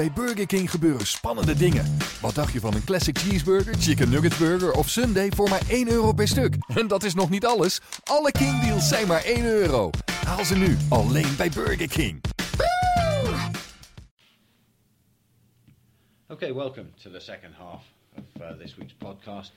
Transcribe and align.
Bij 0.00 0.12
Burger 0.12 0.46
King 0.46 0.70
gebeuren 0.70 1.06
spannende 1.06 1.54
dingen. 1.54 1.96
Wat 2.20 2.34
dacht 2.34 2.52
je 2.52 2.60
van 2.60 2.74
een 2.74 2.84
classic 2.84 3.18
cheeseburger, 3.18 3.74
chicken 3.74 4.10
nugget 4.10 4.38
burger 4.38 4.72
of 4.72 4.88
sundae 4.88 5.30
voor 5.32 5.48
maar 5.48 5.62
1 5.68 5.88
euro 5.88 6.12
per 6.12 6.28
stuk? 6.28 6.54
En 6.80 6.88
dat 6.88 7.02
is 7.02 7.14
nog 7.14 7.30
niet 7.30 7.46
alles. 7.46 7.80
Alle 8.04 8.32
King 8.32 8.60
deals 8.60 8.88
zijn 8.88 9.06
maar 9.06 9.24
1 9.24 9.44
euro. 9.44 9.90
Haal 10.26 10.44
ze 10.44 10.56
nu 10.56 10.76
alleen 10.88 11.36
bij 11.36 11.50
Burger 11.50 11.88
King. 11.88 12.20
Okay, 16.28 16.54
welcome 16.54 16.86
to 17.02 17.10
the 17.10 17.20
second 17.20 17.54
half 17.54 17.82
of 18.16 18.42
uh, 18.42 18.58
this 18.58 18.76
week's 18.76 18.94
podcast. 18.98 19.52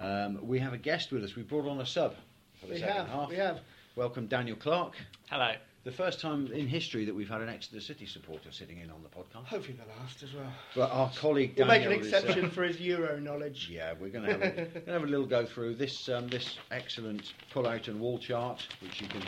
Um, 0.00 0.48
we 0.48 0.60
have 0.60 0.74
a 0.74 0.80
guest 0.82 1.10
with 1.10 1.22
us. 1.22 1.34
We 1.34 1.42
brought 1.42 1.68
on 1.68 1.80
a 1.80 1.84
sub 1.84 2.12
for 2.58 2.66
the 2.66 2.72
We 2.72 2.78
second 2.78 2.96
have, 2.96 3.08
half. 3.08 3.28
we 3.28 3.36
have. 3.36 3.60
Welcome, 3.94 4.26
Daniel 4.26 4.56
Clark. 4.56 4.94
Hello. 5.26 5.52
The 5.84 5.92
first 5.92 6.18
time 6.18 6.46
in 6.50 6.66
history 6.66 7.04
that 7.04 7.14
we've 7.14 7.28
had 7.28 7.42
an 7.42 7.50
Exeter 7.50 7.78
City 7.78 8.06
supporter 8.06 8.50
sitting 8.50 8.78
in 8.78 8.90
on 8.90 9.02
the 9.02 9.08
podcast. 9.10 9.44
Hopefully 9.44 9.76
the 9.78 10.00
last 10.00 10.22
as 10.22 10.32
well. 10.32 10.50
But 10.74 10.90
our 10.90 11.10
colleague 11.14 11.54
We'll 11.58 11.66
make 11.66 11.84
an 11.84 11.92
is, 11.92 12.10
uh, 12.10 12.16
exception 12.16 12.48
for 12.50 12.62
his 12.62 12.80
Euro 12.80 13.20
knowledge. 13.20 13.68
Yeah, 13.70 13.92
we're 14.00 14.08
going 14.08 14.24
to 14.24 14.32
have 14.32 14.42
a, 14.42 14.64
gonna 14.80 14.92
have 14.92 15.02
a 15.02 15.06
little 15.06 15.26
go 15.26 15.44
through 15.44 15.74
this 15.74 16.08
um, 16.08 16.28
this 16.28 16.56
excellent 16.70 17.34
pull-out 17.50 17.88
and 17.88 18.00
wall 18.00 18.18
chart, 18.18 18.66
which 18.80 19.02
you 19.02 19.08
can 19.08 19.22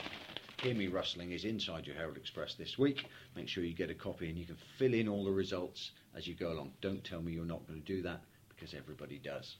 hear 0.62 0.74
me 0.74 0.86
rustling, 0.86 1.32
is 1.32 1.44
inside 1.44 1.86
your 1.86 1.94
Herald 1.94 2.16
Express 2.16 2.54
this 2.54 2.78
week. 2.78 3.04
Make 3.36 3.48
sure 3.48 3.62
you 3.62 3.74
get 3.74 3.90
a 3.90 3.94
copy 3.94 4.30
and 4.30 4.38
you 4.38 4.46
can 4.46 4.56
fill 4.78 4.94
in 4.94 5.08
all 5.08 5.26
the 5.26 5.30
results 5.32 5.90
as 6.16 6.26
you 6.26 6.34
go 6.34 6.52
along. 6.52 6.72
Don't 6.80 7.04
tell 7.04 7.20
me 7.20 7.32
you're 7.32 7.44
not 7.44 7.66
going 7.68 7.82
to 7.82 7.86
do 7.86 8.00
that 8.04 8.22
because 8.48 8.72
everybody 8.72 9.18
does. 9.18 9.56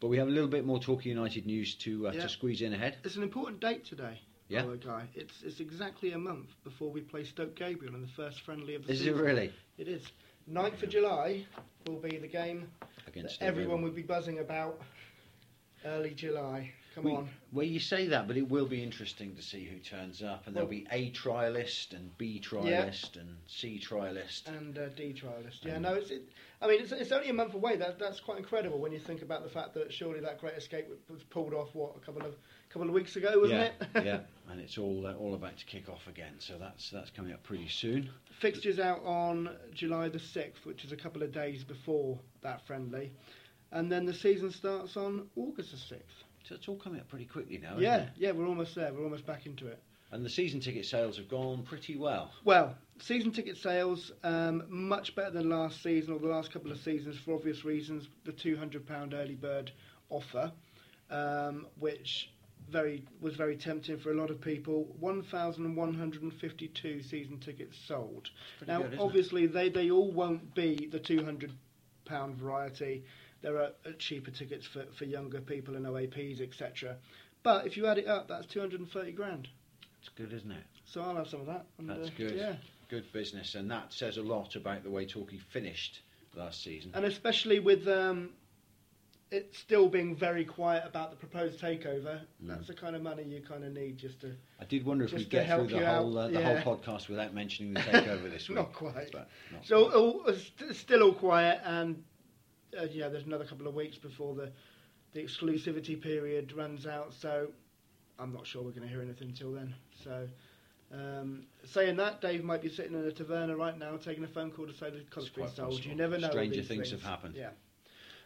But 0.00 0.08
we 0.08 0.16
have 0.16 0.28
a 0.28 0.30
little 0.30 0.48
bit 0.48 0.64
more 0.64 0.78
Talking 0.78 1.10
United 1.10 1.44
news 1.44 1.74
to 1.80 2.08
uh, 2.08 2.12
Yeah. 2.12 2.22
to 2.22 2.28
squeeze 2.30 2.62
in 2.62 2.72
ahead. 2.72 2.96
It's 3.04 3.16
an 3.16 3.22
important 3.22 3.60
date 3.60 3.84
today. 3.84 4.20
Yeah? 4.48 4.62
by 4.62 4.70
the 4.70 4.76
guy. 4.76 5.08
It's 5.14 5.42
it's 5.42 5.60
exactly 5.60 6.12
a 6.12 6.18
month 6.18 6.48
before 6.64 6.90
we 6.90 7.00
play 7.00 7.24
Stoke 7.24 7.54
Gabriel 7.54 7.94
in 7.94 8.02
the 8.02 8.08
first 8.08 8.40
friendly 8.42 8.74
of 8.74 8.86
the 8.86 8.92
Is 8.92 9.06
it 9.06 9.14
really 9.14 9.52
It 9.76 9.88
is. 9.88 10.02
9th 10.50 10.82
of 10.82 10.88
July 10.88 11.44
will 11.86 12.00
be 12.00 12.16
the 12.16 12.26
game 12.26 12.68
against 13.06 13.40
that 13.40 13.46
everyone 13.46 13.82
would 13.82 13.94
be 13.94 14.02
buzzing 14.02 14.38
about. 14.38 14.80
Early 15.84 16.10
July. 16.10 16.72
Come 16.98 17.10
We- 17.12 17.16
on. 17.16 17.30
Well, 17.52 17.64
you 17.64 17.78
say 17.80 18.08
that, 18.08 18.26
but 18.26 18.36
it 18.36 18.48
will 18.48 18.66
be 18.66 18.82
interesting 18.82 19.34
to 19.36 19.42
see 19.42 19.64
who 19.64 19.78
turns 19.78 20.22
up, 20.22 20.46
and 20.46 20.54
there'll 20.54 20.68
be 20.68 20.86
A 20.90 21.10
trialist 21.12 21.94
and 21.94 22.16
B 22.18 22.42
trialist 22.44 23.16
and 23.16 23.36
C 23.46 23.80
trialist. 23.82 24.48
And 24.48 24.76
uh, 24.76 24.88
D 24.90 25.14
trialist. 25.14 25.64
Yeah, 25.64 25.76
Um, 25.76 25.82
no, 25.82 25.94
it's. 25.94 26.10
It, 26.10 26.28
I 26.60 26.66
mean, 26.66 26.82
it's, 26.82 26.90
it's 26.92 27.12
only 27.12 27.30
a 27.30 27.32
month 27.32 27.54
away. 27.54 27.76
That 27.76 27.98
that's 27.98 28.20
quite 28.20 28.38
incredible 28.38 28.78
when 28.80 28.92
you 28.92 28.98
think 28.98 29.22
about 29.22 29.44
the 29.44 29.48
fact 29.48 29.74
that 29.74 29.92
surely 29.92 30.20
that 30.20 30.40
great 30.40 30.54
escape 30.54 30.88
was 31.08 31.22
pulled 31.22 31.54
off 31.54 31.74
what 31.74 31.96
a 31.96 32.00
couple 32.04 32.26
of 32.26 32.34
couple 32.68 32.88
of 32.88 32.94
weeks 32.94 33.16
ago, 33.16 33.40
wasn't 33.40 33.60
yeah, 33.60 34.00
it? 34.00 34.04
yeah, 34.04 34.20
and 34.50 34.60
it's 34.60 34.76
all 34.76 35.06
uh, 35.06 35.14
all 35.14 35.34
about 35.34 35.56
to 35.56 35.64
kick 35.64 35.88
off 35.88 36.06
again. 36.08 36.34
So 36.40 36.58
that's 36.58 36.90
that's 36.90 37.10
coming 37.10 37.32
up 37.32 37.44
pretty 37.44 37.68
soon. 37.68 38.10
Fixtures 38.40 38.78
out 38.78 39.02
on 39.04 39.50
July 39.72 40.08
the 40.08 40.18
6th, 40.18 40.64
which 40.64 40.84
is 40.84 40.92
a 40.92 40.96
couple 40.96 41.22
of 41.22 41.32
days 41.32 41.64
before 41.64 42.18
that 42.42 42.66
friendly. 42.66 43.12
And 43.72 43.90
then 43.90 44.06
the 44.06 44.14
season 44.14 44.50
starts 44.50 44.96
on 44.96 45.28
August 45.36 45.72
the 45.72 45.94
6th. 45.94 46.24
So 46.48 46.54
it's 46.54 46.66
all 46.66 46.76
coming 46.76 47.00
up 47.00 47.08
pretty 47.08 47.26
quickly 47.26 47.58
now. 47.58 47.72
isn't 47.72 47.82
yeah, 47.82 47.96
it? 47.96 48.08
yeah, 48.16 48.30
we're 48.30 48.46
almost 48.46 48.74
there. 48.74 48.90
We're 48.92 49.04
almost 49.04 49.26
back 49.26 49.44
into 49.44 49.66
it. 49.66 49.82
And 50.10 50.24
the 50.24 50.30
season 50.30 50.60
ticket 50.60 50.86
sales 50.86 51.18
have 51.18 51.28
gone 51.28 51.62
pretty 51.62 51.96
well. 51.96 52.30
Well, 52.42 52.74
season 52.98 53.32
ticket 53.32 53.58
sales, 53.58 54.10
um, 54.24 54.62
much 54.68 55.14
better 55.14 55.30
than 55.30 55.50
last 55.50 55.82
season 55.82 56.14
or 56.14 56.18
the 56.18 56.28
last 56.28 56.50
couple 56.50 56.72
of 56.72 56.78
seasons 56.78 57.18
for 57.18 57.34
obvious 57.34 57.66
reasons. 57.66 58.08
The 58.24 58.32
£200 58.32 59.12
early 59.12 59.34
bird 59.34 59.70
offer, 60.08 60.50
um, 61.10 61.66
which 61.78 62.30
very 62.70 63.04
was 63.20 63.34
very 63.34 63.56
tempting 63.56 63.98
for 63.98 64.12
a 64.12 64.14
lot 64.14 64.30
of 64.30 64.40
people. 64.40 64.96
1,152 65.00 67.02
season 67.02 67.38
tickets 67.40 67.76
sold. 67.86 68.30
Pretty 68.56 68.72
Now, 68.72 68.78
good, 68.78 68.86
isn't 68.94 69.00
it? 69.00 69.04
obviously, 69.04 69.46
they, 69.46 69.68
they 69.68 69.90
all 69.90 70.10
won't 70.10 70.54
be 70.54 70.88
the 70.90 71.00
£200 71.00 71.50
variety. 72.34 73.04
There 73.42 73.56
are 73.56 73.70
uh, 73.86 73.90
cheaper 73.98 74.30
tickets 74.30 74.66
for, 74.66 74.84
for 74.96 75.04
younger 75.04 75.40
people 75.40 75.76
and 75.76 75.86
OAPs, 75.86 76.40
etc. 76.40 76.96
But 77.42 77.66
if 77.66 77.76
you 77.76 77.86
add 77.86 77.98
it 77.98 78.06
up, 78.08 78.28
that's 78.28 78.46
230 78.46 79.12
grand. 79.12 79.48
It's 80.00 80.08
good, 80.10 80.32
isn't 80.32 80.50
it? 80.50 80.64
So 80.84 81.02
I'll 81.02 81.16
have 81.16 81.28
some 81.28 81.40
of 81.40 81.46
that. 81.46 81.66
And, 81.78 81.88
That's 81.90 82.08
uh, 82.08 82.12
good. 82.16 82.34
Yeah. 82.36 82.54
Good 82.88 83.12
business, 83.12 83.54
and 83.54 83.70
that 83.70 83.92
says 83.92 84.16
a 84.16 84.22
lot 84.22 84.56
about 84.56 84.82
the 84.82 84.90
way 84.90 85.04
Torquay 85.04 85.36
finished 85.36 86.00
last 86.34 86.62
season. 86.64 86.90
And 86.94 87.04
especially 87.04 87.58
with 87.60 87.86
um, 87.86 88.30
it 89.30 89.54
still 89.54 89.88
being 89.90 90.16
very 90.16 90.44
quiet 90.46 90.84
about 90.86 91.10
the 91.10 91.16
proposed 91.16 91.60
takeover, 91.60 92.20
Mm. 92.42 92.48
that's 92.48 92.66
the 92.68 92.72
kind 92.74 92.96
of 92.96 93.02
money 93.02 93.24
you 93.24 93.42
kind 93.46 93.62
of 93.64 93.74
need 93.74 93.98
just 93.98 94.20
to. 94.22 94.32
I 94.58 94.64
did 94.64 94.86
wonder 94.86 95.04
if 95.04 95.12
we'd 95.12 95.28
get 95.28 95.48
through 95.54 95.66
the 95.66 95.84
whole 95.86 96.16
uh, 96.18 96.28
the 96.28 96.40
yeah. 96.40 96.60
whole 96.60 96.76
podcast 96.78 97.08
without 97.10 97.34
mentioning 97.34 97.74
the 97.74 97.80
takeover 97.92 98.30
this 98.30 98.48
week. 98.48 98.56
Not 98.56 98.72
quite. 98.72 99.12
Not 99.12 99.28
So 99.64 99.84
quite. 99.90 99.94
all, 99.96 100.24
it's 100.28 100.44
st- 100.58 100.74
still 100.76 101.02
all 101.02 101.12
quiet, 101.12 101.60
and 101.64 102.02
uh, 102.78 102.84
yeah, 102.90 103.08
there's 103.08 103.24
another 103.24 103.44
couple 103.44 103.66
of 103.66 103.74
weeks 103.74 103.96
before 103.96 104.34
the 104.34 104.50
the 105.12 105.22
exclusivity 105.22 106.00
period 106.00 106.52
runs 106.52 106.86
out. 106.86 107.14
So 107.14 107.48
I'm 108.18 108.32
not 108.32 108.46
sure 108.46 108.62
we're 108.62 108.70
going 108.70 108.82
to 108.82 108.88
hear 108.88 109.02
anything 109.02 109.28
until 109.28 109.52
then. 109.52 109.74
So. 110.02 110.28
Um, 110.90 111.44
saying 111.66 111.96
that, 111.96 112.22
Dave 112.22 112.42
might 112.42 112.62
be 112.62 112.70
sitting 112.70 112.94
in 112.94 113.06
a 113.06 113.10
taverna 113.10 113.54
right 113.58 113.78
now 113.78 113.98
taking 113.98 114.24
a 114.24 114.28
phone 114.28 114.50
call 114.50 114.66
to 114.66 114.72
say 114.72 114.88
the 114.88 115.00
been 115.00 115.06
sold. 115.10 115.34
possible. 115.34 115.74
You 115.80 115.94
never 115.94 116.16
know. 116.16 116.30
Stranger 116.30 116.60
these 116.60 116.68
things 116.68 116.90
have 116.92 117.02
happened. 117.02 117.34
Yeah. 117.36 117.50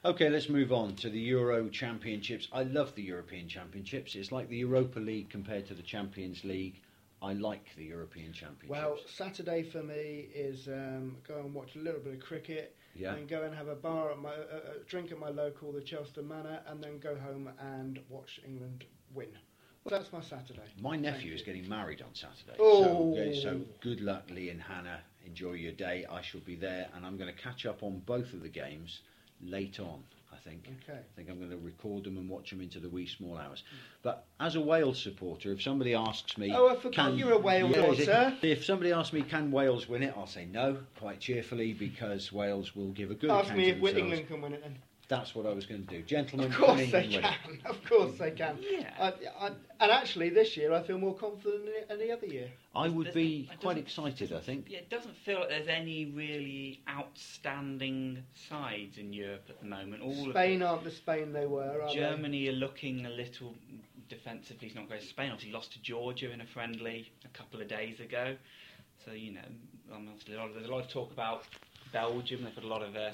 Okay, 0.04 0.28
let's 0.28 0.48
move 0.48 0.72
on 0.72 0.96
to 0.96 1.10
the 1.10 1.18
Euro 1.20 1.68
Championships. 1.68 2.48
I 2.52 2.64
love 2.64 2.92
the 2.96 3.02
European 3.02 3.48
Championships. 3.48 4.16
It's 4.16 4.32
like 4.32 4.48
the 4.48 4.56
Europa 4.56 4.98
League 4.98 5.30
compared 5.30 5.66
to 5.68 5.74
the 5.74 5.82
Champions 5.82 6.42
League. 6.44 6.80
I 7.22 7.34
like 7.34 7.64
the 7.76 7.84
European 7.84 8.32
Championships. 8.32 8.68
Well, 8.68 8.98
Saturday 9.06 9.62
for 9.62 9.80
me 9.84 10.28
is 10.34 10.66
um, 10.66 11.16
go 11.26 11.38
and 11.38 11.54
watch 11.54 11.76
a 11.76 11.78
little 11.78 12.00
bit 12.00 12.14
of 12.14 12.20
cricket, 12.20 12.74
yeah. 12.94 13.14
and 13.14 13.28
go 13.28 13.42
and 13.42 13.54
have 13.54 13.68
a 13.68 13.74
bar 13.74 14.10
at 14.10 14.18
my 14.18 14.30
uh, 14.30 14.74
drink 14.86 15.12
at 15.12 15.18
my 15.18 15.30
local, 15.30 15.72
the 15.72 15.80
Chelsea 15.80 16.22
Manor, 16.22 16.60
and 16.66 16.82
then 16.82 16.98
go 16.98 17.16
home 17.16 17.50
and 17.74 18.00
watch 18.08 18.40
England 18.46 18.84
win. 19.14 19.28
That's 19.88 20.12
my 20.12 20.20
Saturday. 20.20 20.60
My 20.80 20.90
Thank 20.90 21.02
nephew 21.02 21.30
you. 21.30 21.34
is 21.34 21.42
getting 21.42 21.68
married 21.68 22.02
on 22.02 22.14
Saturday. 22.14 22.56
Oh. 22.60 23.14
So, 23.34 23.42
so 23.42 23.60
good 23.80 24.00
luck, 24.00 24.24
Lee 24.30 24.50
and 24.50 24.60
Hannah. 24.62 25.00
Enjoy 25.26 25.52
your 25.52 25.72
day. 25.72 26.06
I 26.10 26.22
shall 26.22 26.40
be 26.40 26.54
there, 26.54 26.88
and 26.94 27.04
I'm 27.04 27.16
going 27.16 27.32
to 27.34 27.40
catch 27.40 27.66
up 27.66 27.82
on 27.82 28.00
both 28.06 28.32
of 28.32 28.42
the 28.42 28.48
games 28.48 29.00
late 29.40 29.80
on, 29.80 30.04
I 30.32 30.36
think. 30.36 30.68
Okay. 30.82 30.98
I 30.98 31.16
think 31.16 31.28
I'm 31.28 31.38
going 31.38 31.50
to 31.50 31.56
record 31.58 32.04
them 32.04 32.16
and 32.16 32.28
watch 32.28 32.50
them 32.50 32.60
into 32.60 32.80
the 32.80 32.88
wee 32.88 33.06
small 33.06 33.36
hours. 33.36 33.62
But 34.02 34.24
as 34.40 34.56
a 34.56 34.60
Wales 34.60 35.00
supporter, 35.02 35.52
if 35.52 35.62
somebody 35.62 35.94
asks 35.94 36.38
me, 36.38 36.52
Oh, 36.54 36.68
I 36.68 36.76
forgot 36.76 36.94
can, 37.10 37.18
you're 37.18 37.32
a 37.32 37.38
Wales 37.38 37.74
Yeah, 37.74 37.94
supporter. 37.94 38.36
If 38.42 38.64
somebody 38.64 38.92
asks 38.92 39.12
me, 39.12 39.22
can 39.22 39.50
Wales 39.50 39.88
win 39.88 40.02
it, 40.02 40.14
I'll 40.16 40.26
say 40.26 40.46
no, 40.46 40.78
quite 40.98 41.20
cheerfully, 41.20 41.72
because 41.72 42.32
Wales 42.32 42.74
will 42.74 42.92
give 42.92 43.10
a 43.10 43.14
good 43.14 43.30
Ask 43.30 43.54
me 43.54 43.68
if 43.68 43.82
England 43.82 44.28
can 44.28 44.40
win 44.40 44.54
it 44.54 44.62
then. 44.62 44.76
That's 45.12 45.34
what 45.34 45.44
I 45.44 45.52
was 45.52 45.66
going 45.66 45.84
to 45.84 45.94
do. 45.98 46.02
Gentlemen, 46.04 46.50
Of 46.50 46.56
course 46.58 46.90
they 46.90 47.06
can. 47.06 47.34
Of 47.66 47.84
course 47.84 48.16
they 48.18 48.30
can. 48.30 48.56
Yeah. 48.62 48.88
I, 48.98 49.08
I, 49.38 49.46
and 49.80 49.92
actually, 49.92 50.30
this 50.30 50.56
year 50.56 50.72
I 50.72 50.82
feel 50.82 50.96
more 50.96 51.14
confident 51.14 51.66
than 51.66 52.00
any 52.00 52.10
other 52.10 52.26
year. 52.26 52.48
I 52.74 52.88
would 52.88 53.08
There's- 53.08 53.14
be 53.14 53.50
quite 53.60 53.76
excited, 53.76 54.32
I 54.32 54.40
think. 54.40 54.68
Yeah, 54.70 54.78
it 54.78 54.88
doesn't 54.88 55.14
feel 55.18 55.40
like 55.40 55.50
there's 55.50 55.68
any 55.68 56.06
really 56.06 56.80
outstanding 56.88 58.22
sides 58.48 58.96
in 58.96 59.12
Europe 59.12 59.44
at 59.50 59.60
the 59.60 59.66
moment. 59.66 60.02
All 60.02 60.30
Spain 60.30 60.62
aren't 60.62 60.84
the 60.84 60.90
Spain 60.90 61.34
they 61.34 61.44
were. 61.44 61.62
Are 61.62 61.82
of 61.82 61.88
they? 61.88 61.96
Germany 61.96 62.48
are 62.48 62.52
looking 62.52 63.04
a 63.04 63.10
little 63.10 63.54
defensively. 64.08 64.68
It's 64.68 64.76
not 64.76 64.88
great. 64.88 65.02
Spain 65.02 65.30
obviously 65.30 65.52
lost 65.52 65.74
to 65.74 65.82
Georgia 65.82 66.32
in 66.32 66.40
a 66.40 66.46
friendly 66.46 67.12
a 67.26 67.28
couple 67.36 67.60
of 67.60 67.68
days 67.68 68.00
ago. 68.00 68.34
So 69.04 69.12
you 69.12 69.32
know, 69.34 69.40
um, 69.94 70.08
obviously 70.08 70.36
a 70.36 70.38
lot 70.38 70.48
of, 70.48 70.54
there's 70.54 70.68
a 70.68 70.72
lot 70.72 70.84
of 70.84 70.90
talk 70.90 71.12
about 71.12 71.42
Belgium. 71.92 72.44
They've 72.44 72.54
got 72.54 72.64
a 72.64 72.68
lot 72.68 72.82
of 72.82 72.96
uh, 72.96 73.10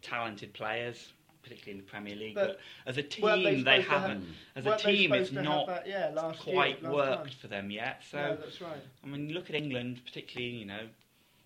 talented 0.00 0.54
players, 0.54 1.12
particularly 1.42 1.78
in 1.78 1.84
the 1.84 1.90
Premier 1.90 2.14
League. 2.14 2.34
But 2.34 2.48
But, 2.48 2.60
as 2.86 2.96
a 2.98 3.02
team, 3.02 3.24
they 3.24 3.42
they 3.42 3.58
supposed 3.60 3.64
to 3.64 3.90
have- 3.90 4.02
haven't. 4.02 4.28
As 4.56 4.66
a 4.66 4.76
team, 4.76 5.12
it's 5.12 5.28
supposed 5.28 5.30
to 5.30 5.36
have 5.36 5.44
not 5.44 5.66
that, 5.66 5.86
yeah, 5.88 6.10
last 6.14 6.46
year, 6.46 6.54
quite 6.54 6.82
last 6.82 6.94
worked 6.94 7.24
time? 7.30 7.38
for 7.40 7.48
them 7.48 7.70
yet. 7.70 8.02
So. 8.10 8.18
no, 8.18 8.36
that's 8.36 8.60
right. 8.60 8.80
I 9.02 9.06
mean, 9.06 9.28
you 9.28 9.34
look 9.34 9.48
at 9.50 9.56
England, 9.56 10.00
particularly, 10.04 10.54
you 10.54 10.64
know, 10.66 10.88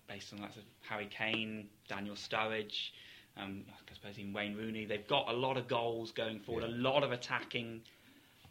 based 0.07 0.31
on 0.33 0.39
that 0.41 0.53
sort 0.53 0.65
of 0.65 0.71
Harry 0.89 1.07
Kane, 1.07 1.69
Daniel 1.87 2.15
Sturridge, 2.15 2.91
um, 3.37 3.65
I 3.69 3.93
suppose 3.93 4.17
even 4.17 4.33
Wayne 4.33 4.55
Rooney. 4.55 4.85
They've 4.85 5.07
got 5.07 5.29
a 5.29 5.33
lot 5.33 5.57
of 5.57 5.67
goals 5.67 6.11
going 6.11 6.39
forward, 6.39 6.63
Yeah. 6.63 6.69
a 6.69 6.77
lot 6.77 7.03
of 7.03 7.11
attacking 7.11 7.81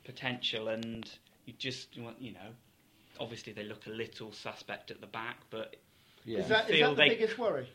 potential, 0.05 0.69
and 0.69 1.09
you 1.47 1.55
just, 1.59 1.97
you 1.97 2.03
want- 2.03 2.21
you 2.21 2.33
know, 2.33 2.55
obviously 3.19 3.53
they 3.53 3.65
look 3.65 3.87
a 3.87 3.91
little 3.91 4.33
suspect 4.33 4.91
at 4.91 5.01
the 5.01 5.07
back, 5.07 5.39
but 5.51 5.77
Yeah. 6.25 6.41
Is 6.41 6.49
that, 6.49 6.69
is 6.71 6.81
that 6.81 6.89
the 6.91 6.95
they- 6.97 7.09
biggest 7.11 7.39
worry? 7.39 7.69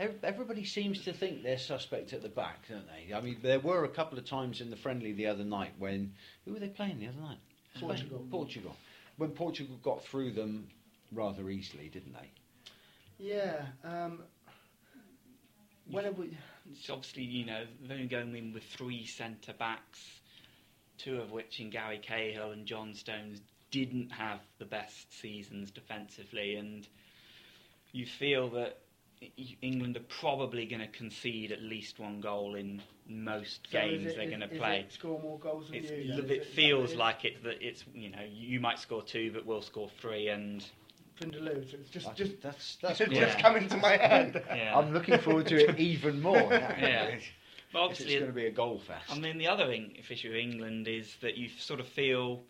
Ev- 0.00 0.24
Everybody 0.24 0.64
seems 0.64 1.04
to 1.04 1.12
think 1.12 1.42
they're 1.42 1.58
suspect 1.58 2.14
at 2.14 2.22
the 2.22 2.28
back, 2.28 2.66
don't 2.68 2.86
they? 2.88 3.14
I 3.14 3.20
mean, 3.20 3.36
there 3.42 3.60
were 3.60 3.84
a 3.84 3.88
couple 3.88 4.18
of 4.18 4.24
times 4.24 4.62
in 4.62 4.70
the 4.70 4.76
friendly 4.76 5.12
the 5.12 5.26
other 5.26 5.44
night 5.44 5.74
when 5.78 6.14
who 6.44 6.54
were 6.54 6.58
they 6.58 6.68
playing 6.68 6.98
the 6.98 7.08
other 7.08 7.20
night? 7.20 7.38
Spain? 7.74 7.88
Portugal. 7.88 8.26
Portugal. 8.30 8.76
When 9.18 9.30
Portugal 9.30 9.76
got 9.82 10.02
through 10.02 10.32
them 10.32 10.68
rather 11.12 11.50
easily, 11.50 11.88
didn't 11.88 12.14
they? 12.14 12.30
Yeah. 13.18 13.66
Um, 13.84 14.22
when 15.90 16.04
have 16.04 16.16
we? 16.16 16.36
it's 16.72 16.88
obviously, 16.88 17.24
you 17.24 17.44
know, 17.44 17.64
they're 17.82 17.96
only 17.96 18.08
going 18.08 18.34
in 18.34 18.54
with 18.54 18.62
three 18.62 19.04
centre 19.04 19.52
backs, 19.52 20.00
two 20.96 21.20
of 21.20 21.30
which 21.30 21.60
in 21.60 21.68
Gary 21.68 21.98
Cahill 21.98 22.52
and 22.52 22.64
John 22.64 22.94
Stones 22.94 23.40
didn't 23.70 24.10
have 24.10 24.40
the 24.58 24.64
best 24.64 25.12
seasons 25.20 25.70
defensively, 25.70 26.56
and 26.56 26.86
you 27.92 28.06
feel 28.06 28.48
that 28.50 28.78
England 29.60 29.96
are 29.96 30.06
probably 30.20 30.64
going 30.66 30.80
to 30.80 30.86
concede 30.88 31.52
at 31.52 31.60
least 31.62 31.98
one 31.98 32.20
goal 32.20 32.54
in 32.54 32.80
most 33.06 33.68
So 33.70 33.78
is 33.78 33.84
games 33.84 34.06
it- 34.06 34.16
they're 34.16 34.28
going 34.28 34.40
to 34.40 34.48
play. 34.48 34.80
it 34.80 34.92
score 34.92 35.20
more 35.20 35.38
goals 35.38 35.66
than 35.68 35.76
It's, 35.76 35.90
you. 35.90 35.96
it, 35.96 36.06
then? 36.08 36.30
Is 36.30 36.38
that 36.38 36.46
feels 36.54 36.90
what 36.90 36.98
like 36.98 37.24
it 37.26 37.42
that 37.44 37.56
it's 37.60 37.84
you 37.94 38.08
know 38.10 38.22
you 38.30 38.60
might 38.60 38.78
score 38.78 39.02
two 39.02 39.30
but 39.32 39.44
we'll 39.44 39.62
score 39.62 39.90
three 40.00 40.28
and 40.28 40.64
Vindaloo, 41.20 41.70
so 41.70 41.76
it's 41.78 41.90
just 41.90 42.08
I 42.08 42.12
just 42.14 42.40
that's 42.40 42.76
that's 42.80 42.98
just. 42.98 43.12
Yeah. 43.12 43.38
coming 43.42 43.68
to 43.68 43.76
my 43.76 43.90
head. 43.98 44.42
yeah. 44.48 44.76
I'm 44.78 44.94
looking 44.94 45.18
forward 45.18 45.46
to 45.48 45.68
it 45.68 45.78
even 45.78 46.22
more. 46.22 46.38
Yeah. 46.50 47.18
but 47.74 47.90
It's 47.90 48.02
going 48.04 48.26
to 48.26 48.32
be 48.32 48.46
a 48.46 48.50
goal 48.50 48.78
fest. 48.78 49.10
I 49.10 49.18
mean, 49.18 49.36
the 49.36 49.48
other 49.48 49.70
ing- 49.70 49.98
issue 50.08 50.28
of 50.30 50.34
England 50.36 50.88
is 50.88 51.14
that 51.20 51.36
you 51.36 51.50
sort 51.58 51.78
of 51.78 51.86
feel, 51.88 52.42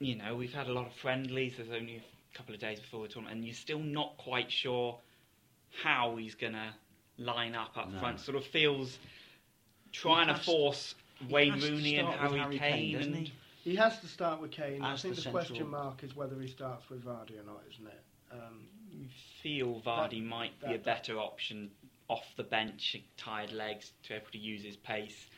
you 0.00 0.16
know, 0.16 0.34
we've 0.34 0.52
had 0.54 0.66
a 0.68 0.72
lot 0.72 0.86
of 0.86 0.94
friendlies. 0.94 1.54
There's 1.58 1.68
only 1.70 1.96
a 1.96 2.36
couple 2.38 2.54
of 2.54 2.60
days 2.60 2.80
before 2.80 3.02
the 3.06 3.12
tournament, 3.12 3.36
and 3.36 3.44
you're 3.44 3.54
still 3.54 3.78
not 3.80 4.16
quite 4.16 4.50
sure 4.50 4.98
how 5.82 6.16
he's 6.16 6.34
going 6.34 6.52
to 6.54 6.74
line 7.18 7.54
up 7.54 7.76
up 7.76 7.90
No. 7.92 7.98
front. 7.98 8.20
Sort 8.20 8.36
of 8.36 8.44
feels 8.46 8.98
trying 9.92 10.28
to 10.28 10.34
force 10.34 10.94
He 11.26 11.32
Wayne 11.32 11.52
has 11.52 11.64
to 11.64 11.70
Rooney 11.72 11.96
and 11.96 12.08
start 12.08 12.22
with 12.32 12.40
Harry, 12.40 12.56
Harry 12.58 12.72
Kane. 12.72 12.96
doesn't 12.98 13.14
and 13.14 13.26
he? 13.26 13.32
He 13.70 13.76
has 13.76 13.98
to 14.00 14.06
start 14.08 14.40
with 14.40 14.50
Kane. 14.50 14.82
I 14.82 14.96
think 14.96 15.14
the 15.16 15.22
the, 15.22 15.30
question 15.30 15.68
mark 15.70 16.02
is 16.02 16.14
whether 16.14 16.38
he 16.40 16.48
starts 16.48 16.88
with 16.90 17.04
Vardy 17.04 17.38
or 17.40 17.44
not, 17.46 17.62
isn't 17.72 17.86
it? 17.86 18.02
Um, 18.32 18.66
you 18.92 19.06
feel 19.42 19.80
Vardy 19.80 20.22
might 20.22 20.58
be 20.60 20.66
a 20.66 20.70
that- 20.72 20.84
better 20.84 21.18
option 21.18 21.70
off 22.08 22.24
the 22.36 22.42
bench, 22.42 22.96
tired 23.16 23.52
legs, 23.52 23.92
to 24.02 24.08
be 24.10 24.14
able 24.16 24.26
to 24.32 24.38
use 24.38 24.62
his 24.62 24.76
pace. 24.76 25.28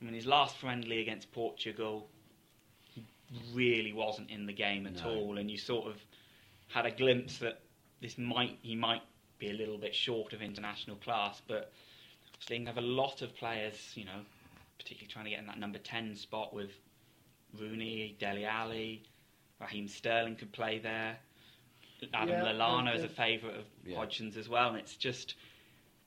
I 0.00 0.04
mean, 0.04 0.14
his 0.14 0.26
last 0.26 0.56
friendly 0.56 1.00
against 1.00 1.30
Portugal, 1.32 2.08
he 2.92 3.04
really 3.54 3.92
wasn't 3.92 4.30
in 4.30 4.46
the 4.46 4.52
game 4.52 4.86
at 4.86 4.94
No. 5.04 5.10
all, 5.14 5.38
and 5.38 5.48
you 5.50 5.56
sort 5.56 5.86
of 5.86 5.96
had 6.68 6.84
a 6.86 6.90
glimpse 6.90 7.38
that 7.38 7.60
this 8.00 8.18
might 8.18 8.58
he 8.62 8.74
might 8.74 9.02
be 9.38 9.50
a 9.50 9.54
little 9.54 9.78
bit 9.78 9.94
short 9.94 10.32
of 10.32 10.42
international 10.42 10.96
class, 10.96 11.40
but 11.46 11.72
obviously 12.34 12.56
England 12.56 12.76
have 12.76 12.84
a 12.84 12.86
lot 12.86 13.22
of 13.22 13.34
players, 13.36 13.92
you 13.94 14.04
know, 14.04 14.20
particularly 14.78 15.12
trying 15.12 15.24
to 15.24 15.30
get 15.30 15.40
in 15.40 15.46
that 15.46 15.58
number 15.58 15.78
ten 15.78 16.14
spot 16.16 16.54
with 16.54 16.70
Rooney, 17.58 18.16
Dele 18.18 18.44
Alli, 18.44 19.02
Raheem 19.60 19.88
Sterling 19.88 20.36
could 20.36 20.52
play 20.52 20.78
there. 20.78 21.18
Adam 22.12 22.28
Yeah, 22.28 22.52
Lallana 22.52 22.94
is 22.94 23.04
a 23.04 23.08
favourite 23.08 23.56
of 23.56 23.64
Yeah. 23.84 23.96
Hodgson's 23.96 24.36
as 24.36 24.48
well, 24.48 24.68
and 24.68 24.78
it's 24.78 24.96
just, 24.96 25.34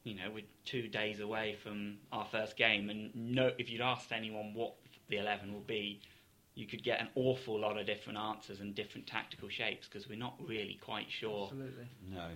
you 0.03 0.13
know, 0.13 0.29
we're 0.31 0.45
two 0.65 0.87
days 0.87 1.19
away 1.19 1.55
from 1.63 1.97
our 2.11 2.25
first 2.25 2.57
game, 2.57 2.89
and 2.89 3.15
no, 3.15 3.51
if 3.57 3.71
you'd 3.71 3.81
asked 3.81 4.11
anyone 4.11 4.53
what 4.53 4.75
the 5.07 5.17
eleven 5.17 5.51
will 5.51 5.61
be, 5.61 5.99
you 6.53 6.67
could 6.67 6.83
get 6.83 6.99
an 6.99 7.09
awful 7.15 7.59
lot 7.59 7.77
of 7.79 7.87
different 7.87 8.19
answers 8.19 8.59
and 8.59 8.75
different 8.75 9.07
tactical 9.07 9.49
shapes 9.49 9.87
because 9.87 10.07
we're 10.07 10.17
not 10.17 10.35
really 10.45 10.77
quite 10.81 11.09
sure. 11.09 11.45
Absolutely. 11.45 11.87
No. 12.07 12.27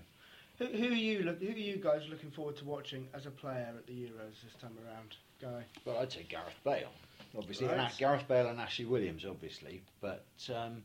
Who, 0.59 0.65
who 0.65 0.87
are 0.89 0.95
you? 0.95 1.23
Look, 1.23 1.41
who 1.41 1.47
are 1.47 1.51
you 1.51 1.77
guys 1.77 2.03
looking 2.09 2.31
forward 2.31 2.57
to 2.57 2.65
watching 2.65 3.07
as 3.13 3.25
a 3.25 3.31
player 3.31 3.73
at 3.75 3.87
the 3.87 3.93
Euros 3.93 4.41
this 4.43 4.53
time 4.61 4.77
around, 4.85 5.15
Guy? 5.41 5.65
Well, 5.85 5.97
I'd 5.97 6.11
say 6.11 6.25
Gareth 6.29 6.53
Bale, 6.63 6.91
obviously. 7.37 7.67
Right. 7.67 7.79
And 7.79 7.97
Gareth 7.97 8.27
Bale 8.27 8.47
and 8.47 8.59
Ashley 8.59 8.85
Williams, 8.85 9.25
obviously. 9.27 9.81
But 9.99 10.25
um, 10.53 10.83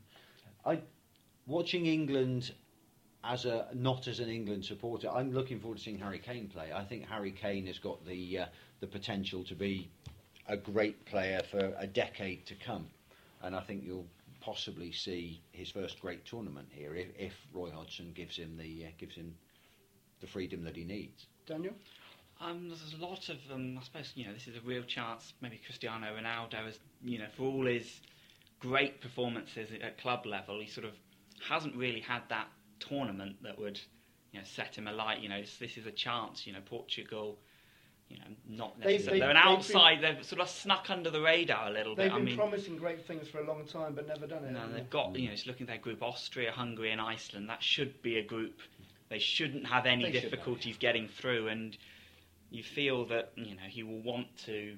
I, 0.64 0.80
watching 1.46 1.86
England 1.86 2.52
as 3.24 3.44
a 3.44 3.66
not 3.74 4.08
as 4.08 4.20
an 4.20 4.30
England 4.30 4.64
supporter, 4.64 5.10
I'm 5.10 5.32
looking 5.32 5.60
forward 5.60 5.78
to 5.78 5.84
seeing 5.84 5.98
Harry 5.98 6.18
Kane 6.18 6.48
play. 6.48 6.72
I 6.74 6.84
think 6.84 7.06
Harry 7.06 7.32
Kane 7.32 7.66
has 7.66 7.78
got 7.78 8.04
the 8.06 8.38
uh, 8.38 8.46
the 8.80 8.86
potential 8.86 9.44
to 9.44 9.54
be 9.54 9.90
a 10.48 10.56
great 10.56 11.04
player 11.04 11.42
for 11.50 11.74
a 11.78 11.86
decade 11.86 12.46
to 12.46 12.54
come, 12.54 12.86
and 13.42 13.54
I 13.54 13.60
think 13.60 13.84
you'll 13.84 14.06
possibly 14.40 14.92
see 14.92 15.42
his 15.52 15.70
first 15.70 16.00
great 16.00 16.24
tournament 16.24 16.68
here 16.70 16.94
if, 16.94 17.08
if 17.18 17.32
Roy 17.52 17.70
Hodgson 17.70 18.12
gives 18.14 18.36
him 18.36 18.56
the 18.56 18.86
uh, 18.86 18.90
gives 18.96 19.14
him 19.14 19.34
the 20.20 20.26
freedom 20.26 20.64
that 20.64 20.76
he 20.76 20.84
needs. 20.84 21.26
Daniel? 21.46 21.74
Um, 22.40 22.68
there's 22.68 22.94
a 22.94 23.04
lot 23.04 23.28
of, 23.28 23.38
um, 23.52 23.76
I 23.80 23.84
suppose, 23.84 24.12
you 24.14 24.24
know, 24.26 24.32
this 24.32 24.46
is 24.46 24.56
a 24.56 24.60
real 24.60 24.82
chance. 24.84 25.32
Maybe 25.40 25.60
Cristiano 25.64 26.06
Ronaldo 26.16 26.64
has, 26.66 26.78
you 27.02 27.18
know, 27.18 27.26
for 27.36 27.44
all 27.44 27.66
his 27.66 28.00
great 28.60 29.00
performances 29.00 29.70
at 29.82 29.98
club 29.98 30.24
level, 30.26 30.60
he 30.60 30.66
sort 30.68 30.86
of 30.86 30.92
hasn't 31.48 31.74
really 31.74 32.00
had 32.00 32.22
that 32.28 32.46
tournament 32.80 33.36
that 33.42 33.58
would, 33.58 33.80
you 34.32 34.38
know, 34.38 34.44
set 34.44 34.76
him 34.76 34.86
alight. 34.86 35.20
You 35.20 35.28
know, 35.28 35.40
this, 35.40 35.56
this 35.58 35.76
is 35.76 35.86
a 35.86 35.90
chance. 35.90 36.46
You 36.46 36.52
know, 36.52 36.60
Portugal, 36.64 37.38
you 38.08 38.18
know, 38.18 38.24
not 38.48 38.78
They- 38.80 38.92
necessarily. 38.92 39.18
they- 39.20 39.26
They're 39.26 39.30
an 39.30 39.36
they've 39.36 39.44
been- 39.44 39.54
outside. 39.76 40.00
They've 40.00 40.24
sort 40.24 40.40
of 40.40 40.48
snuck 40.48 40.90
under 40.90 41.10
the 41.10 41.20
radar 41.20 41.66
a 41.66 41.70
little 41.72 41.96
bit. 41.96 42.02
They've 42.04 42.10
bit. 42.10 42.14
I 42.14 42.18
been 42.18 42.24
mean, 42.26 42.36
promising 42.36 42.76
great 42.76 43.04
things 43.04 43.26
for 43.28 43.40
a 43.40 43.46
long 43.46 43.66
time, 43.66 43.94
but 43.96 44.06
never 44.06 44.28
done 44.28 44.44
it. 44.44 44.52
no, 44.52 44.66
they've 44.68 44.76
they? 44.84 44.90
got, 44.90 45.16
you 45.18 45.26
know, 45.28 45.34
just 45.34 45.48
looking 45.48 45.64
at 45.64 45.68
their 45.68 45.78
group, 45.78 46.02
Austria, 46.04 46.52
Hungary, 46.52 46.92
and 46.92 47.00
Iceland. 47.00 47.48
That 47.48 47.62
should 47.64 48.00
be 48.00 48.16
a 48.18 48.22
group. 48.22 48.60
They 49.08 49.18
shouldn't 49.18 49.66
have 49.66 49.86
any 49.86 50.04
They 50.04 50.12
should 50.12 50.22
difficulties 50.30 50.76
getting 50.76 51.08
through, 51.08 51.48
and 51.48 51.76
you 52.50 52.62
feel 52.62 53.04
that 53.06 53.32
you 53.36 53.54
know 53.54 53.62
he 53.68 53.82
will 53.82 54.00
want 54.00 54.26
to, 54.46 54.76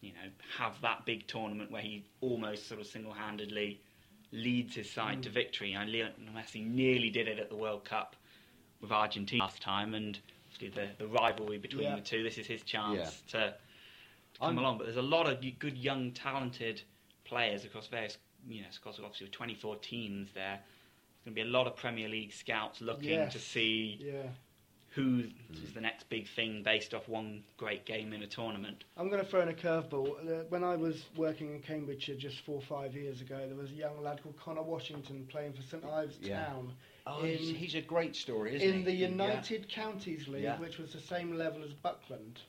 you 0.00 0.12
know, 0.12 0.28
have 0.58 0.80
that 0.82 1.04
big 1.04 1.26
tournament 1.26 1.70
where 1.70 1.82
he 1.82 2.04
almost 2.20 2.68
sort 2.68 2.80
of 2.80 2.86
single-handedly 2.86 3.80
leads 4.32 4.74
his 4.74 4.90
side 4.90 5.18
Mm. 5.18 5.22
to 5.22 5.30
victory. 5.30 5.72
And 5.74 5.90
Lionel 5.92 6.12
Messi 6.34 6.64
nearly 6.66 7.10
did 7.10 7.28
it 7.28 7.38
at 7.38 7.48
the 7.50 7.56
World 7.56 7.84
Cup 7.84 8.16
with 8.80 8.90
Argentina 8.92 9.44
last 9.44 9.62
time, 9.62 9.94
and 9.94 10.18
obviously 10.52 10.68
the, 10.68 10.88
the 10.98 11.06
rivalry 11.08 11.58
between 11.58 11.84
Yeah. 11.84 11.96
the 11.96 12.00
two. 12.02 12.22
This 12.22 12.38
is 12.38 12.46
his 12.46 12.62
chance 12.62 13.22
to, 13.28 13.38
to 13.38 13.54
come 14.40 14.48
I'm- 14.48 14.58
along. 14.58 14.78
But 14.78 14.84
there's 14.84 14.96
a 14.96 15.02
lot 15.02 15.28
of 15.28 15.40
good, 15.58 15.76
young, 15.76 16.12
talented 16.12 16.82
players 17.24 17.64
across 17.64 17.86
various, 17.88 18.18
you 18.48 18.62
know, 18.62 18.68
across 18.76 18.98
obviously 18.98 19.28
24 19.28 19.76
teams 19.76 20.30
there. 20.32 20.60
There's 21.24 21.34
going 21.34 21.46
to 21.46 21.50
be 21.50 21.56
a 21.56 21.58
lot 21.58 21.66
of 21.66 21.76
Premier 21.76 22.08
League 22.08 22.32
scouts 22.32 22.80
looking 22.82 23.10
Yes. 23.10 23.32
to 23.32 23.38
see 23.38 23.98
Yeah. 24.00 24.28
who 24.90 25.22
Mm. 25.24 25.72
the 25.74 25.80
next 25.80 26.08
big 26.10 26.28
thing 26.28 26.62
based 26.62 26.92
off 26.94 27.08
one 27.08 27.42
great 27.56 27.84
game 27.86 28.12
in 28.12 28.22
a 28.22 28.26
tournament. 28.26 28.84
I'm 28.96 29.08
going 29.08 29.24
to 29.24 29.28
throw 29.28 29.40
in 29.40 29.48
a 29.48 29.54
curveball. 29.54 30.20
Uh, 30.42 30.44
when 30.50 30.62
I 30.62 30.76
was 30.76 31.02
working 31.16 31.50
in 31.54 31.62
Cambridgeshire 31.62 32.16
just 32.16 32.40
four 32.40 32.56
or 32.56 32.62
five 32.62 32.94
years 32.94 33.20
ago, 33.22 33.38
there 33.46 33.56
was 33.56 33.70
a 33.70 33.74
young 33.74 34.02
lad 34.02 34.22
called 34.22 34.36
Connor 34.36 34.62
Washington 34.62 35.26
playing 35.26 35.54
for 35.54 35.62
St 35.62 35.84
Ives 35.84 36.18
Yeah. 36.20 36.44
Town 36.46 36.74
Oh, 37.06 37.22
In- 37.22 37.36
he's, 37.36 37.56
he's 37.56 37.74
a 37.74 37.82
great 37.82 38.16
story, 38.16 38.54
isn't 38.56 38.60
he? 38.68 38.74
in 38.78 38.84
the 38.84 38.92
Yeah. 38.92 39.08
United 39.08 39.68
Counties 39.68 40.26
League, 40.28 40.42
Yeah. 40.44 40.58
which 40.58 40.78
was 40.78 40.92
the 40.92 41.00
same 41.00 41.34
level 41.36 41.62
as 41.62 41.72
Buckland. 41.74 42.40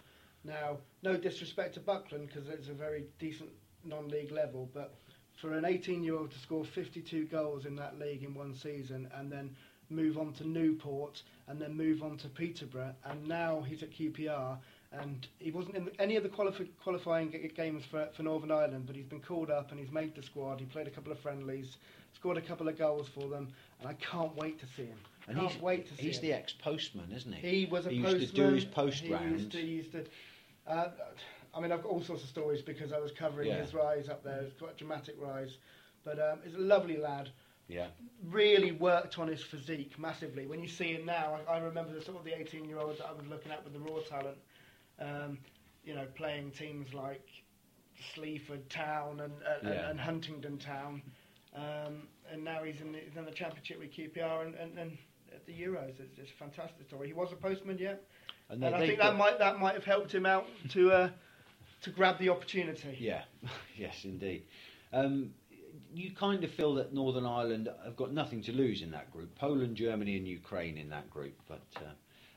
Now, 0.46 0.78
no 1.02 1.18
disrespect 1.18 1.74
to 1.74 1.80
Buckland 1.82 2.28
because 2.28 2.48
it's 2.50 2.68
a 2.70 2.74
very 2.74 3.06
decent 3.20 3.50
non-league 3.84 4.32
level, 4.32 4.70
but 4.74 4.96
for 5.36 5.54
an 5.54 5.64
18-year-old 5.64 6.32
to 6.32 6.40
score 6.40 6.64
52 6.66 7.26
goals 7.26 7.66
in 7.66 7.76
that 7.76 8.00
league 8.00 8.24
in 8.24 8.34
one 8.34 8.54
season 8.56 9.08
and 9.16 9.32
then 9.32 9.56
move 9.90 10.18
on 10.18 10.34
to 10.34 10.48
Newport 10.48 11.22
and 11.48 11.62
then 11.62 11.76
move 11.76 12.02
on 12.04 12.18
to 12.18 12.28
Peterborough 12.30 12.94
and 13.06 13.28
now 13.28 13.62
he's 13.68 13.84
at 13.84 13.92
QPR 13.92 14.58
and 14.92 15.28
he 15.40 15.52
wasn't 15.52 15.76
in 15.76 15.90
any 16.00 16.16
of 16.16 16.24
the 16.24 16.30
qualifi- 16.30 16.70
qualifying 16.82 17.32
g- 17.32 17.52
games 17.56 17.84
for, 17.92 18.08
for 18.16 18.24
Northern 18.24 18.50
Ireland, 18.52 18.86
but 18.88 18.96
he's 18.96 19.06
been 19.06 19.20
called 19.20 19.52
up 19.52 19.72
and 19.72 19.80
he's 19.80 19.92
made 19.92 20.16
the 20.16 20.24
squad. 20.24 20.60
He 20.60 20.66
played 20.66 20.88
a 20.88 20.92
couple 20.92 21.12
of 21.12 21.20
friendlies, 21.20 21.76
scored 22.16 22.38
a 22.38 22.42
couple 22.42 22.70
of 22.70 22.78
goals 22.78 23.10
for 23.10 23.28
them, 23.28 23.50
and 23.82 23.90
I 23.90 23.94
can't 23.96 24.34
wait 24.38 24.58
to 24.62 24.66
see 24.78 24.86
him. 24.86 24.98
And 25.28 25.38
can't 25.38 25.52
he's, 25.52 25.62
wait 25.62 25.88
to 25.90 25.96
see 25.98 26.04
he's 26.04 26.18
him. 26.20 26.22
the 26.22 26.34
ex-postman, 26.34 27.12
isn't 27.12 27.34
he? 27.34 27.48
He 27.60 27.66
was 27.66 27.86
a 27.86 27.90
He 27.90 28.02
postman. 28.02 28.22
used 28.22 28.36
to 28.36 28.48
do 28.48 28.54
his 28.56 28.66
post 28.66 29.04
he 29.04 29.12
round. 29.12 29.32
Used 29.32 29.52
to, 29.52 29.58
he 29.58 29.68
used 29.68 29.92
to, 29.92 30.06
uh, 30.68 30.88
I 31.56 31.62
mean, 31.62 31.72
I've 31.72 31.82
got 31.82 31.90
all 31.92 32.02
sorts 32.04 32.24
of 32.24 32.30
stories 32.30 32.62
because 32.62 32.92
I 32.92 33.00
was 33.00 33.12
covering 33.12 33.48
Yeah. 33.50 33.62
his 33.62 33.74
rise 33.74 34.10
up 34.10 34.24
there. 34.24 34.42
It's 34.42 34.60
quite 34.60 34.74
a 34.74 34.78
dramatic 34.78 35.16
rise, 35.20 35.58
but 36.04 36.20
um, 36.20 36.40
he's 36.44 36.56
a 36.56 36.60
lovely 36.60 36.98
lad. 36.98 37.30
Yeah. 37.68 37.88
Really 38.30 38.72
worked 38.74 39.18
on 39.18 39.28
his 39.28 39.42
physique 39.42 39.98
massively. 39.98 40.46
When 40.48 40.62
you 40.62 40.68
see 40.68 40.94
him 40.94 41.06
now, 41.06 41.40
I, 41.48 41.54
I 41.54 41.58
remember 41.60 41.94
the 41.94 42.02
sort 42.04 42.18
of 42.18 42.24
the 42.26 42.38
18 42.38 42.66
year 42.66 42.78
olds 42.80 43.00
that 43.00 43.08
I 43.08 43.14
was 43.14 43.26
looking 43.28 43.52
at 43.52 43.64
with 43.64 43.74
the 43.74 43.80
raw 43.80 44.00
talent. 44.02 44.38
Um, 45.00 45.40
you 45.84 45.94
know, 45.96 46.06
playing 46.16 46.52
teams 46.52 46.94
like 46.94 47.26
Sleaford 48.14 48.70
Town 48.70 49.20
and 49.22 49.34
and, 49.64 49.74
Yeah. 49.74 49.90
and 49.90 50.00
Huntingdon 50.00 50.58
Town, 50.58 51.02
um, 51.56 52.08
and 52.32 52.44
now 52.44 52.64
he's 52.64 52.82
in 52.82 52.92
the, 52.92 53.00
he's 53.00 53.16
in 53.18 53.26
the 53.26 53.32
Championship 53.32 53.80
with 53.80 53.92
QPR 53.94 54.46
and, 54.46 54.56
and, 54.56 54.78
and 54.78 54.98
at 55.34 55.46
the 55.46 55.54
Euros. 55.54 56.00
It's, 56.00 56.18
it's 56.18 56.32
a 56.32 56.34
fantastic 56.34 56.88
story. 56.88 57.08
He 57.08 57.14
was 57.14 57.32
a 57.32 57.36
postman, 57.36 57.78
yeah. 57.78 57.96
And, 58.50 58.64
And 58.64 58.76
I 58.76 58.80
think 58.86 59.00
that 59.00 59.16
might 59.16 59.40
that 59.40 59.60
might 59.60 59.74
have 59.76 59.86
helped 59.86 60.14
him 60.14 60.26
out 60.26 60.46
to 60.70 60.92
uh, 60.92 61.10
to 61.84 61.90
grab 61.90 62.20
the 62.20 62.30
opportunity. 62.30 62.98
Yeah, 63.00 63.24
yes, 63.78 64.04
indeed. 64.04 64.44
Um, 64.94 65.32
you 65.94 66.12
kind 66.12 66.44
of 66.44 66.52
feel 66.52 66.76
that 66.76 66.94
Northern 66.94 67.26
Ireland 67.26 67.70
have 67.84 67.96
got 67.96 68.12
nothing 68.14 68.42
to 68.44 68.52
lose 68.52 68.82
in 68.82 68.92
that 68.92 69.12
group. 69.12 69.36
Poland, 69.36 69.76
Germany, 69.76 70.18
and 70.18 70.28
Ukraine 70.28 70.78
in 70.78 70.90
that 70.90 71.10
group, 71.10 71.34
but 71.48 71.66
uh, 71.78 71.92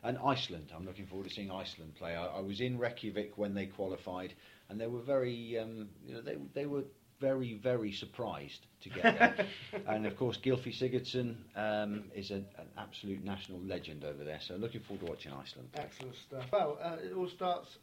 and 0.05 0.19
Iceland. 0.25 0.73
I'm 0.75 0.87
looking 0.87 1.07
forward 1.07 1.29
to 1.29 1.35
seeing 1.35 1.51
Iceland 1.51 1.95
play. 1.97 2.15
I, 2.15 2.27
I 2.27 2.41
was 2.41 2.61
in 2.61 2.79
Reykjavik 2.79 3.33
when 3.37 3.55
they 3.55 3.67
qualified, 3.67 4.33
and 4.69 4.81
they 4.81 4.87
were 4.87 5.01
very, 5.01 5.59
um, 5.59 5.89
you 6.07 6.15
know, 6.15 6.21
they 6.21 6.37
they 6.55 6.67
were 6.67 6.85
very 7.21 7.55
very 7.55 7.93
surprised 7.93 8.67
to 8.83 8.91
get 8.91 9.03
there. 9.03 9.47
and 9.89 10.07
of 10.07 10.17
course, 10.17 10.39
Gylfi 10.39 10.73
Sigurdsson 10.73 11.35
um, 11.57 12.05
is 12.15 12.31
a, 12.31 12.37
an 12.37 12.69
absolute 12.77 13.25
national 13.25 13.61
legend 13.61 14.05
over 14.05 14.25
there. 14.25 14.41
So 14.41 14.55
looking 14.55 14.81
forward 14.83 15.05
to 15.05 15.11
watching 15.11 15.33
Iceland. 15.33 15.69
Excellent 15.75 16.15
stuff. 16.27 16.45
Well, 16.53 16.79
uh, 16.83 16.97
it 17.03 17.13
all 17.13 17.29
starts 17.29 17.79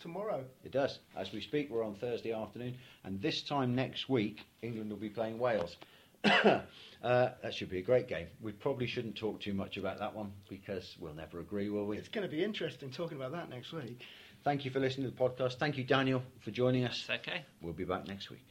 tomorrow. 0.00 0.44
It 0.64 0.72
does. 0.72 0.98
As 1.16 1.32
we 1.32 1.40
speak, 1.40 1.70
we're 1.70 1.84
on 1.84 1.94
Thursday 1.94 2.32
afternoon, 2.32 2.76
and 3.04 3.20
this 3.20 3.42
time 3.42 3.74
next 3.74 4.08
week, 4.08 4.40
England 4.62 4.90
will 4.90 4.98
be 4.98 5.10
playing 5.10 5.38
Wales. 5.38 5.76
uh, 6.24 6.60
that 7.02 7.54
should 7.54 7.70
be 7.70 7.78
a 7.78 7.82
great 7.82 8.08
game. 8.08 8.26
We 8.42 8.52
probably 8.52 8.86
shouldn't 8.86 9.16
talk 9.16 9.40
too 9.40 9.54
much 9.54 9.76
about 9.76 9.98
that 10.00 10.14
one 10.14 10.32
because 10.48 10.96
we'll 11.00 11.14
never 11.14 11.40
agree, 11.40 11.70
will 11.70 11.86
we? 11.86 11.96
It's 11.96 12.08
going 12.08 12.28
to 12.28 12.30
be 12.30 12.44
interesting 12.44 12.90
talking 12.90 13.16
about 13.16 13.32
that 13.32 13.48
next 13.48 13.72
week. 13.72 14.02
Thank 14.44 14.64
you 14.64 14.70
for 14.70 14.80
listening 14.80 15.10
to 15.10 15.16
the 15.16 15.22
podcast. 15.22 15.58
Thank 15.58 15.76
you, 15.76 15.84
Daniel, 15.84 16.22
for 16.40 16.50
joining 16.50 16.84
us. 16.84 17.04
That's 17.06 17.26
okay. 17.26 17.44
We'll 17.62 17.72
be 17.72 17.84
back 17.84 18.06
next 18.06 18.30
week. 18.30 18.44